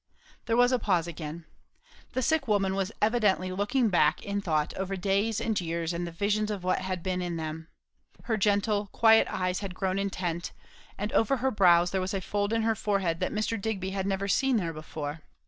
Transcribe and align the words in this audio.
There 0.47 0.57
was 0.57 0.71
a 0.71 0.79
pause 0.79 1.05
again. 1.05 1.45
The 2.13 2.23
sick 2.23 2.47
woman 2.47 2.73
was 2.73 2.91
evidently 3.03 3.51
looking 3.51 3.89
back 3.89 4.23
in 4.25 4.41
thought 4.41 4.73
over 4.75 4.95
days 4.97 5.39
and 5.39 5.61
years 5.61 5.93
and 5.93 6.07
the 6.07 6.11
visions 6.11 6.49
of 6.49 6.63
what 6.63 6.79
had 6.79 7.03
been 7.03 7.21
in 7.21 7.37
them. 7.37 7.67
Her 8.23 8.35
gentle, 8.35 8.87
quiet 8.87 9.27
eyes 9.27 9.59
had 9.59 9.75
grown 9.75 9.99
intent, 9.99 10.53
and 10.97 11.11
over 11.11 11.37
her 11.37 11.51
brows 11.51 11.91
there 11.91 12.01
was 12.01 12.15
a 12.15 12.19
fold 12.21 12.51
in 12.51 12.63
her 12.63 12.73
forehead 12.73 13.19
that 13.19 13.31
Mr. 13.31 13.61
Digby 13.61 13.91
had 13.91 14.07
never 14.07 14.27
seen 14.27 14.57
there 14.57 14.73
before. 14.73 15.21